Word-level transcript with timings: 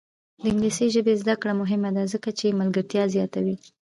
د 0.41 0.43
انګلیسي 0.51 0.87
ژبې 0.95 1.13
زده 1.21 1.35
کړه 1.41 1.53
مهمه 1.61 1.89
ده 1.95 2.03
ځکه 2.13 2.29
چې 2.39 2.57
ملګرتیا 2.59 3.03
زیاتوي. 3.15 3.55